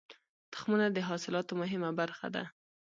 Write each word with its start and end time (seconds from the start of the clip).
تخمونه 0.53 0.85
د 0.91 0.97
حاصلاتو 1.07 1.53
مهمه 1.61 1.91
برخه 1.99 2.27
ده. 2.35 2.43